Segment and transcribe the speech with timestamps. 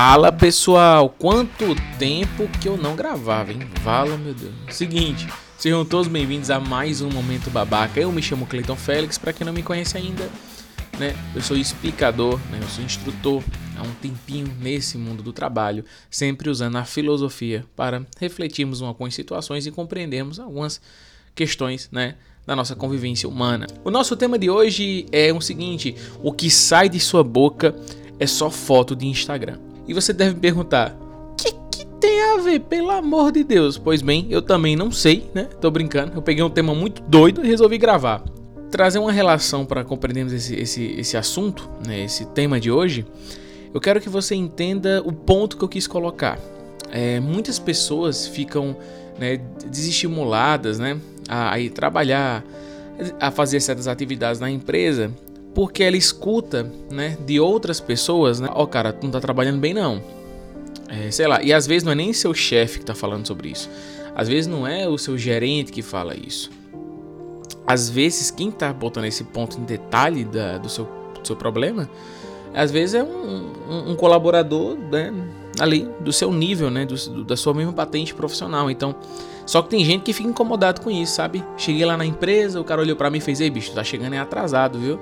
[0.00, 3.58] Fala pessoal, quanto tempo que eu não gravava, hein?
[3.82, 4.54] Vala, meu Deus.
[4.70, 5.26] Seguinte,
[5.58, 7.98] sejam todos bem-vindos a mais um Momento Babaca.
[7.98, 10.30] Eu me chamo Cleiton Félix, para quem não me conhece ainda,
[11.00, 11.16] né?
[11.34, 12.60] Eu sou explicador, né?
[12.62, 13.42] Eu sou instrutor
[13.76, 19.66] há um tempinho nesse mundo do trabalho, sempre usando a filosofia para refletirmos algumas situações
[19.66, 20.80] e compreendermos algumas
[21.34, 22.14] questões, né?
[22.46, 23.66] Da nossa convivência humana.
[23.82, 27.74] O nosso tema de hoje é o seguinte: o que sai de sua boca
[28.20, 29.58] é só foto de Instagram.
[29.88, 30.94] E você deve me perguntar:
[31.32, 33.78] o que, que tem a ver, pelo amor de Deus?
[33.78, 35.44] Pois bem, eu também não sei, né?
[35.60, 36.12] Tô brincando.
[36.14, 38.22] Eu peguei um tema muito doido e resolvi gravar.
[38.70, 42.04] Trazer uma relação para compreendermos esse, esse, esse assunto, né?
[42.04, 43.06] esse tema de hoje.
[43.72, 46.38] Eu quero que você entenda o ponto que eu quis colocar.
[46.90, 48.76] É, muitas pessoas ficam
[49.18, 52.44] né, desestimuladas né, a, a ir trabalhar,
[53.18, 55.10] a fazer certas atividades na empresa
[55.54, 58.48] porque ela escuta, né, de outras pessoas, né?
[58.52, 60.02] Ó, oh, cara, tu não tá trabalhando bem não.
[60.88, 63.50] É, sei lá, e às vezes não é nem seu chefe que tá falando sobre
[63.50, 63.68] isso.
[64.14, 66.50] Às vezes não é o seu gerente que fala isso.
[67.66, 70.88] Às vezes quem tá botando esse ponto em detalhe da, do, seu,
[71.20, 71.88] do seu problema,
[72.54, 75.12] às vezes é um, um, um colaborador, né,
[75.60, 78.70] ali do seu nível, né, do, do, da sua mesma patente profissional.
[78.70, 78.94] Então,
[79.44, 81.44] só que tem gente que fica incomodado com isso, sabe?
[81.56, 84.14] Cheguei lá na empresa, o cara olhou para mim e fez: "Ei, bicho, tá chegando
[84.14, 85.00] é atrasado, viu?"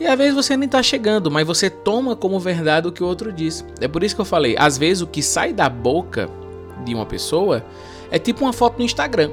[0.00, 3.06] E às vezes você nem tá chegando, mas você toma como verdade o que o
[3.06, 3.62] outro diz.
[3.82, 6.26] É por isso que eu falei, às vezes o que sai da boca
[6.86, 7.62] de uma pessoa
[8.10, 9.30] é tipo uma foto no Instagram.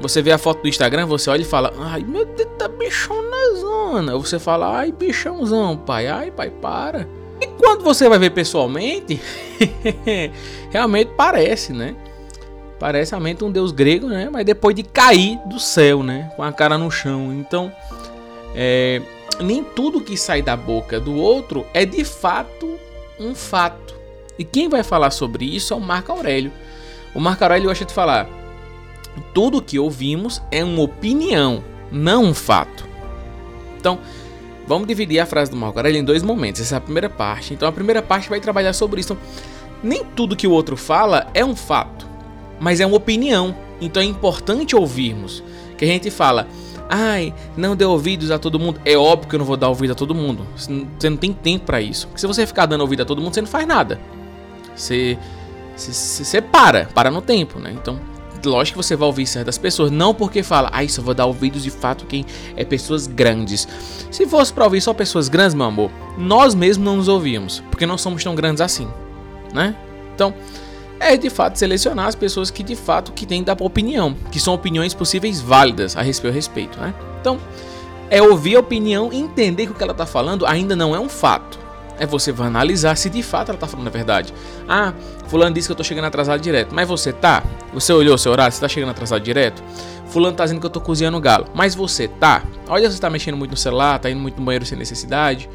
[0.00, 3.22] Você vê a foto do Instagram, você olha e fala, ai meu Deus, tá bichão
[3.28, 4.16] na zona.
[4.16, 7.08] Você fala, ai bichãozão, pai, ai pai, para.
[7.40, 9.20] E quando você vai ver pessoalmente,
[10.70, 11.96] realmente parece, né?
[12.78, 14.28] Parece realmente um deus grego, né?
[14.32, 16.30] Mas depois de cair do céu, né?
[16.36, 17.32] Com a cara no chão.
[17.32, 17.72] Então,
[18.54, 19.00] é,
[19.40, 22.78] nem tudo que sai da boca do outro é de fato
[23.18, 23.94] um fato.
[24.38, 26.52] E quem vai falar sobre isso é o Marco Aurélio.
[27.14, 28.28] O Marco Aurélio gosta de falar:
[29.32, 32.84] tudo que ouvimos é uma opinião, não um fato.
[33.78, 33.98] Então,
[34.66, 36.60] vamos dividir a frase do Marco Aurélio em dois momentos.
[36.60, 37.54] Essa é a primeira parte.
[37.54, 39.12] Então, a primeira parte vai trabalhar sobre isso.
[39.12, 39.24] Então,
[39.82, 42.08] nem tudo que o outro fala é um fato,
[42.58, 43.54] mas é uma opinião.
[43.80, 45.42] Então, é importante ouvirmos.
[45.76, 46.46] Que a gente fala,
[46.88, 48.80] Ai, não dê ouvidos a todo mundo.
[48.84, 50.46] É óbvio que eu não vou dar ouvido a todo mundo.
[50.56, 52.06] Você não tem tempo para isso.
[52.06, 54.00] Porque se você ficar dando ouvido a todo mundo, você não faz nada.
[54.74, 55.18] Você,
[55.76, 57.72] você, você para, para no tempo, né?
[57.72, 57.98] Então,
[58.44, 61.62] lógico que você vai ouvir certas pessoas, não porque fala, ai, só vou dar ouvidos
[61.62, 62.24] de fato quem
[62.56, 63.66] é pessoas grandes.
[64.10, 67.86] Se fosse para ouvir só pessoas grandes, meu amor, nós mesmos não nos ouvíamos, porque
[67.86, 68.88] não somos tão grandes assim,
[69.52, 69.74] né?
[70.14, 70.34] Então,
[71.00, 74.54] é de fato selecionar as pessoas que de fato que têm da opinião, que são
[74.54, 76.94] opiniões possíveis válidas a respeito, né?
[77.20, 77.38] Então,
[78.10, 81.00] é ouvir a opinião e entender que o que ela está falando ainda não é
[81.00, 81.58] um fato.
[81.98, 84.34] É você vai analisar se de fato ela está falando a verdade.
[84.68, 84.92] Ah,
[85.28, 86.74] fulano disse que eu estou chegando atrasado direto.
[86.74, 87.42] Mas você tá?
[87.72, 88.52] Você olhou o seu horário?
[88.52, 89.62] Você está chegando atrasado direto?
[90.06, 91.46] Fulano está dizendo que eu estou cozinhando galo.
[91.54, 92.42] Mas você tá?
[92.68, 95.48] Olha, você está mexendo muito no celular, está indo muito no banheiro sem necessidade.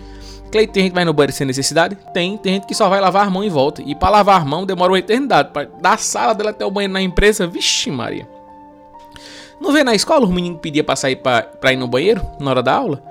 [0.49, 1.97] Clay, tem gente que vai no banheiro sem necessidade?
[2.13, 2.37] Tem.
[2.37, 3.81] Tem gente que só vai lavar a mão e volta.
[3.85, 5.51] E para lavar a mão demora uma eternidade.
[5.51, 8.27] Pra, da sala dela até o banheiro na empresa, vixe Maria.
[9.59, 12.51] Não vê na escola os meninos pediam pra sair pra, pra ir no banheiro na
[12.51, 13.03] hora da aula?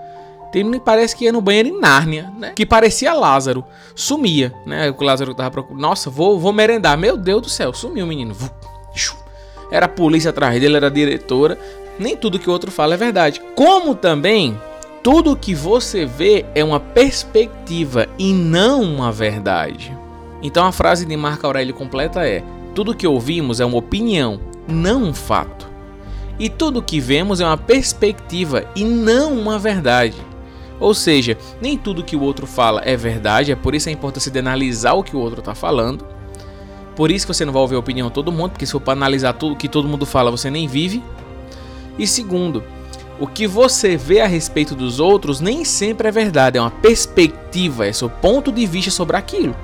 [0.50, 2.52] Tem menino que parece que ia no banheiro em Nárnia, né?
[2.56, 3.64] Que parecia Lázaro.
[3.94, 4.94] Sumia, né?
[4.96, 5.80] O Lázaro tava procurando.
[5.80, 6.96] Nossa, vou, vou merendar.
[6.96, 8.34] Meu Deus do céu, sumiu o menino.
[9.70, 11.58] Era a polícia atrás dele, era a diretora.
[11.98, 13.42] Nem tudo que o outro fala é verdade.
[13.54, 14.58] Como também
[15.10, 19.96] tudo que você vê é uma perspectiva e não uma verdade.
[20.42, 24.38] Então a frase de Marco Aurélio completa é: tudo que ouvimos é uma opinião,
[24.68, 25.66] não um fato.
[26.38, 30.18] E tudo que vemos é uma perspectiva e não uma verdade.
[30.78, 34.30] Ou seja, nem tudo que o outro fala é verdade, é por isso a importância
[34.30, 36.04] de analisar o que o outro está falando.
[36.94, 38.80] Por isso que você não vai ouvir a opinião de todo mundo, porque se for
[38.80, 41.02] para analisar tudo que todo mundo fala, você nem vive.
[41.98, 42.62] E segundo,
[43.20, 47.86] o que você vê a respeito dos outros nem sempre é verdade, é uma perspectiva,
[47.86, 49.56] é seu ponto de vista sobre aquilo.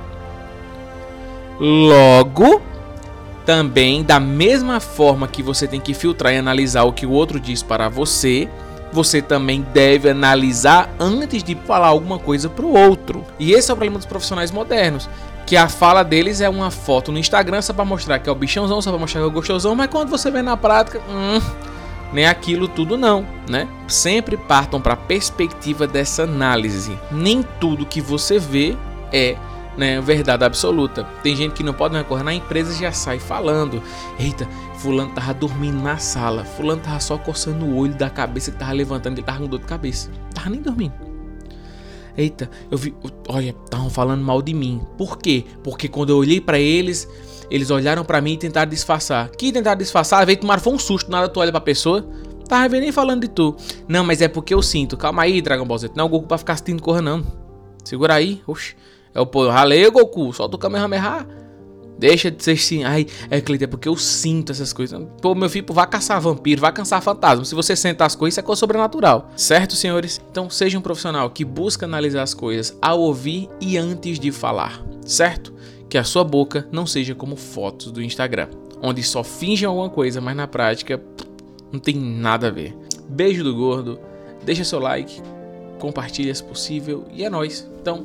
[1.59, 2.61] Logo,
[3.47, 7.39] também da mesma forma que você tem que filtrar e analisar o que o outro
[7.39, 8.49] diz para você,
[8.93, 13.25] você também deve analisar antes de falar alguma coisa para o outro.
[13.39, 15.09] E esse é o problema dos profissionais modernos.
[15.47, 18.35] Que a fala deles é uma foto no Instagram só para mostrar que é o
[18.35, 21.41] bichãozão, só para mostrar que é o gostosão, mas quando você vê na prática, hum,
[22.15, 23.69] nem aquilo tudo não, né?
[23.89, 26.97] Sempre partam para a perspectiva dessa análise.
[27.11, 28.77] Nem tudo que você vê
[29.13, 29.37] é
[29.77, 31.03] né, verdade absoluta.
[31.25, 33.83] Tem gente que não pode recorrer na empresa e já sai falando.
[34.17, 36.45] Eita, fulano tava dormindo na sala.
[36.45, 39.59] Fulano tava só coçando o olho da cabeça que tava levantando, ele tava com dor
[39.59, 40.09] de cabeça.
[40.33, 41.04] Tava nem dormindo.
[42.17, 42.95] Eita, eu vi.
[43.29, 44.81] Olha, estavam falando mal de mim.
[44.97, 45.45] Por quê?
[45.63, 47.09] Porque quando eu olhei para eles,
[47.51, 49.29] eles olharam para mim e tentaram disfarçar.
[49.31, 50.25] Que tentaram disfarçar?
[50.25, 51.11] Veio tomar foi um susto.
[51.11, 52.07] Nada tu olha pra pessoa.
[52.49, 53.57] Tava nem falando de tu.
[53.89, 54.97] Não, mas é porque eu sinto.
[54.97, 55.91] Calma aí, Dragon Ball Z.
[55.97, 57.25] Não é o Goku pra ficar assistindo corra, não.
[57.85, 58.43] Segura aí.
[58.47, 58.77] Oxi.
[59.15, 59.49] É o pô.
[59.49, 60.33] Ralei, Goku.
[60.33, 61.27] Solta o Kamehameha.
[62.05, 65.03] Deixa de ser assim, ai, é Cleiton, é porque eu sinto essas coisas.
[65.23, 67.47] Pô, meu filho, vai caçar vampiro, vai caçar fantasma.
[67.47, 69.31] Se você senta as coisas, isso é coisa sobrenatural.
[69.35, 70.21] Certo, senhores?
[70.31, 74.85] Então, seja um profissional que busca analisar as coisas ao ouvir e antes de falar.
[75.03, 75.55] Certo?
[75.89, 78.49] Que a sua boca não seja como fotos do Instagram,
[78.83, 81.03] onde só fingem alguma coisa, mas na prática
[81.73, 82.77] não tem nada a ver.
[83.09, 83.99] Beijo do gordo,
[84.45, 85.23] deixa seu like,
[85.79, 87.67] compartilha se possível e é nóis.
[87.81, 88.05] Então,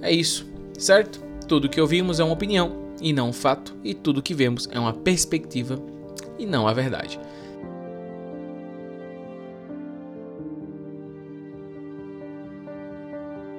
[0.00, 0.46] é isso,
[0.78, 1.29] certo?
[1.50, 4.78] Tudo que ouvimos é uma opinião e não um fato, e tudo que vemos é
[4.78, 5.82] uma perspectiva
[6.38, 7.18] e não a verdade.